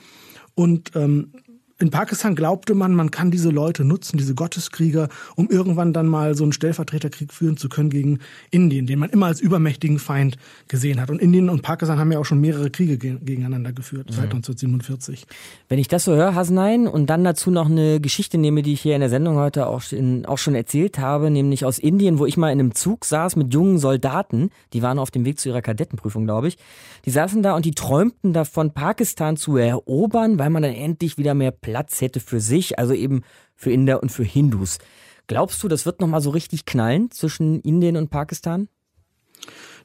[0.54, 1.32] Und ähm,
[1.80, 6.34] in Pakistan glaubte man, man kann diese Leute nutzen, diese Gotteskrieger, um irgendwann dann mal
[6.34, 8.18] so einen Stellvertreterkrieg führen zu können gegen
[8.50, 11.08] Indien, den man immer als übermächtigen Feind gesehen hat.
[11.08, 15.20] Und Indien und Pakistan haben ja auch schon mehrere Kriege gegeneinander geführt seit 1947.
[15.20, 15.34] Mhm.
[15.68, 18.80] Wenn ich das so höre, Hasnein, und dann dazu noch eine Geschichte nehme, die ich
[18.80, 22.26] hier in der Sendung heute auch, in, auch schon erzählt habe, nämlich aus Indien, wo
[22.26, 25.48] ich mal in einem Zug saß mit jungen Soldaten, die waren auf dem Weg zu
[25.48, 26.58] ihrer Kadettenprüfung, glaube ich.
[27.04, 31.34] Die saßen da und die träumten davon, Pakistan zu erobern, weil man dann endlich wieder
[31.34, 33.22] mehr Platz hätte für sich, also eben
[33.54, 34.78] für Inder und für Hindus.
[35.26, 38.68] Glaubst du, das wird nochmal so richtig knallen zwischen Indien und Pakistan?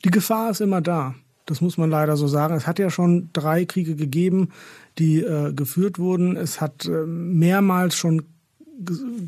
[0.05, 1.15] Die Gefahr ist immer da.
[1.45, 2.55] Das muss man leider so sagen.
[2.55, 4.49] Es hat ja schon drei Kriege gegeben,
[4.97, 6.37] die äh, geführt wurden.
[6.37, 8.23] Es hat äh, mehrmals schon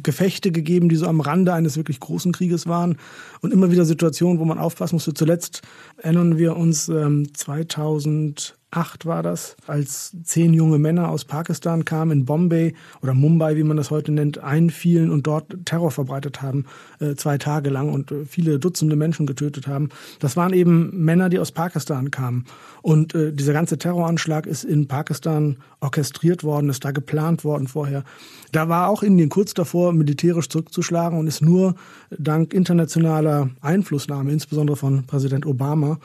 [0.02, 2.98] Gefechte gegeben, die so am Rande eines wirklich großen Krieges waren
[3.42, 5.14] und immer wieder Situationen, wo man aufpassen musste.
[5.14, 5.62] Zuletzt
[5.98, 12.12] erinnern wir uns ähm, 2000 2008 war das, als zehn junge Männer aus Pakistan kamen
[12.12, 16.66] in Bombay oder Mumbai, wie man das heute nennt, einfielen und dort Terror verbreitet haben,
[17.00, 19.90] äh, zwei Tage lang und äh, viele Dutzende Menschen getötet haben.
[20.20, 22.46] Das waren eben Männer, die aus Pakistan kamen.
[22.82, 28.04] Und äh, dieser ganze Terroranschlag ist in Pakistan orchestriert worden, ist da geplant worden vorher.
[28.52, 31.76] Da war auch Indien kurz davor, militärisch zurückzuschlagen und ist nur
[32.10, 36.00] dank internationaler Einflussnahme, insbesondere von Präsident Obama,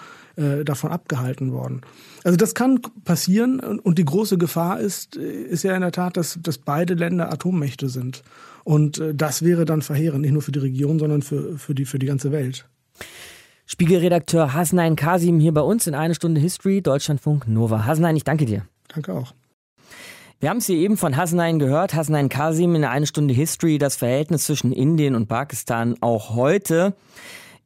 [0.65, 1.83] davon abgehalten worden.
[2.23, 6.39] Also das kann passieren und die große Gefahr ist, ist ja in der Tat, dass,
[6.43, 8.23] dass beide Länder Atommächte sind.
[8.65, 11.87] Und äh, das wäre dann verheerend, nicht nur für die Region, sondern für, für, die,
[11.87, 12.69] für die ganze Welt.
[13.65, 17.87] Spiegelredakteur Hasnain Kasim hier bei uns in eine Stunde History, Deutschlandfunk Nova.
[17.87, 18.67] Hasnain, ich danke dir.
[18.89, 19.33] Danke auch.
[20.41, 23.97] Wir haben es hier eben von Hasnain gehört, Hasnain Kasim in eine Stunde History, das
[23.97, 26.95] Verhältnis zwischen Indien und Pakistan auch heute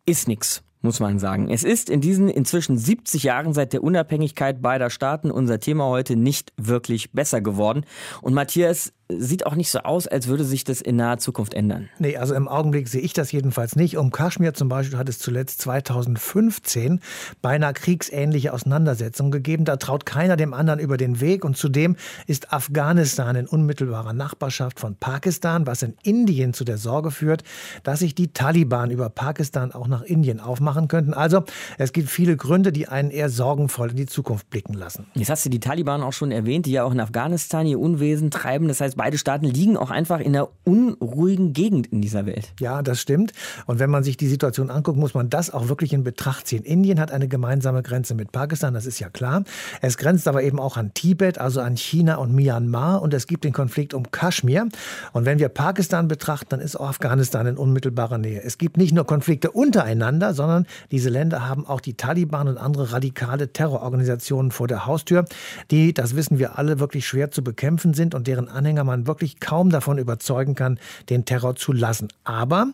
[0.06, 1.50] ist nichts muss man sagen.
[1.50, 6.14] Es ist in diesen inzwischen 70 Jahren seit der Unabhängigkeit beider Staaten unser Thema heute
[6.14, 7.84] nicht wirklich besser geworden.
[8.22, 11.90] Und Matthias, sieht auch nicht so aus, als würde sich das in naher Zukunft ändern.
[11.98, 13.98] Nee, also im Augenblick sehe ich das jedenfalls nicht.
[13.98, 17.00] Um Kaschmir zum Beispiel hat es zuletzt 2015
[17.42, 19.66] beinahe kriegsähnliche Auseinandersetzungen gegeben.
[19.66, 21.44] Da traut keiner dem anderen über den Weg.
[21.44, 27.10] Und zudem ist Afghanistan in unmittelbarer Nachbarschaft von Pakistan, was in Indien zu der Sorge
[27.10, 27.42] führt,
[27.82, 31.12] dass sich die Taliban über Pakistan auch nach Indien aufmachen könnten.
[31.12, 31.44] Also
[31.76, 35.06] es gibt viele Gründe, die einen eher sorgenvoll in die Zukunft blicken lassen.
[35.14, 38.30] Jetzt hast du die Taliban auch schon erwähnt, die ja auch in Afghanistan ihr Unwesen
[38.30, 38.66] treiben.
[38.68, 42.54] Das heißt, beide Staaten liegen auch einfach in einer unruhigen Gegend in dieser Welt.
[42.58, 43.34] Ja, das stimmt.
[43.66, 46.62] Und wenn man sich die Situation anguckt, muss man das auch wirklich in Betracht ziehen.
[46.62, 49.44] Indien hat eine gemeinsame Grenze mit Pakistan, das ist ja klar.
[49.82, 53.02] Es grenzt aber eben auch an Tibet, also an China und Myanmar.
[53.02, 54.68] Und es gibt den Konflikt um Kaschmir.
[55.12, 58.42] Und wenn wir Pakistan betrachten, dann ist auch Afghanistan in unmittelbarer Nähe.
[58.42, 62.92] Es gibt nicht nur Konflikte untereinander, sondern diese Länder haben auch die Taliban und andere
[62.92, 65.26] radikale Terrororganisationen vor der Haustür,
[65.70, 69.40] die, das wissen wir alle, wirklich schwer zu bekämpfen sind und deren Anhänger man wirklich
[69.40, 70.78] kaum davon überzeugen kann,
[71.10, 72.08] den Terror zu lassen.
[72.24, 72.68] Aber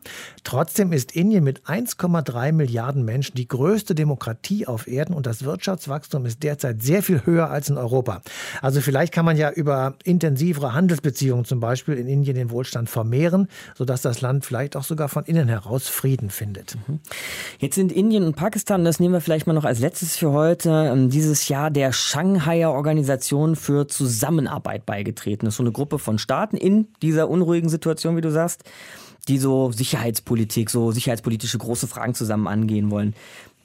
[0.45, 6.27] trotzdem ist Indien mit 1,3 Milliarden Menschen die größte Demokratie auf Erden und das Wirtschaftswachstum
[6.27, 8.23] ist derzeit sehr viel höher als in Europa.
[8.63, 13.49] Also vielleicht kann man ja über intensivere Handelsbeziehungen zum Beispiel in Indien den Wohlstand vermehren,
[13.75, 16.77] sodass das Land vielleicht auch sogar von innen heraus Frieden findet.
[16.87, 17.01] Mhm.
[17.59, 20.71] Jetzt sind Indien und Pakistan, das nehmen wir vielleicht mal noch als letztes für heute,
[20.93, 25.47] ähm, dieses Jahr der Shanghaier Organisation für Zusammenarbeit beigetreten.
[25.47, 28.65] Das ist so eine Gruppe von Staaten in dieser unruhigen Situation, wie du sagst,
[29.29, 33.15] die so Sicherheitspolitik, so sicherheitspolitische große Fragen zusammen angehen wollen.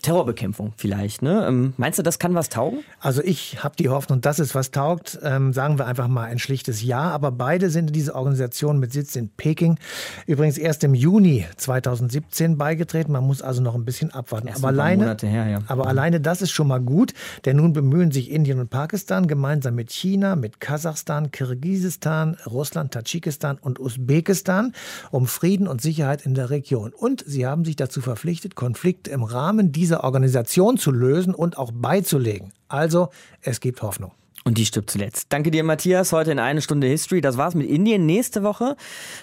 [0.05, 1.23] Terrorbekämpfung vielleicht.
[1.23, 1.45] Ne?
[1.47, 2.83] Ähm, meinst du, das kann was taugen?
[2.99, 5.17] Also ich habe die Hoffnung, dass es was taugt.
[5.23, 7.09] Ähm, sagen wir einfach mal ein schlichtes Ja.
[7.09, 9.79] Aber beide sind diese Organisation mit Sitz in Peking
[10.27, 13.11] übrigens erst im Juni 2017 beigetreten.
[13.11, 14.47] Man muss also noch ein bisschen abwarten.
[14.47, 15.59] Erst aber alleine, her, ja.
[15.67, 17.13] aber alleine das ist schon mal gut,
[17.45, 23.57] denn nun bemühen sich Indien und Pakistan gemeinsam mit China, mit Kasachstan, Kirgisistan, Russland, Tadschikistan
[23.59, 24.73] und Usbekistan
[25.09, 26.93] um Frieden und Sicherheit in der Region.
[26.93, 31.71] Und sie haben sich dazu verpflichtet, Konflikte im Rahmen dieser Organisation zu lösen und auch
[31.73, 32.51] beizulegen.
[32.67, 33.09] Also,
[33.41, 34.11] es gibt Hoffnung.
[34.47, 35.25] Und die stirbt zuletzt.
[35.29, 36.11] Danke dir, Matthias.
[36.11, 37.19] Heute in eine Stunde History.
[37.19, 38.05] Das war's mit Indien.
[38.05, 38.75] Nächste Woche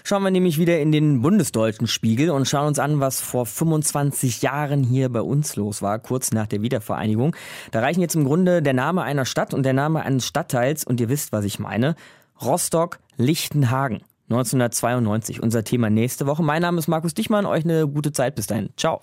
[0.03, 4.43] schauen wir nämlich wieder in den bundesdeutschen Spiegel und schauen uns an, was vor 25
[4.43, 7.37] Jahren hier bei uns los war, kurz nach der Wiedervereinigung.
[7.71, 11.01] Da reichen jetzt im Grunde der Name einer Stadt und der Name eines Stadtteils und
[11.01, 11.95] ihr wisst, was ich meine.
[12.43, 14.03] Rostock-Lichtenhagen.
[14.29, 15.41] 1992.
[15.41, 16.43] Unser Thema nächste Woche.
[16.43, 17.47] Mein Name ist Markus Dichmann.
[17.47, 18.35] Euch eine gute Zeit.
[18.35, 18.71] Bis dahin.
[18.77, 19.03] Ciao.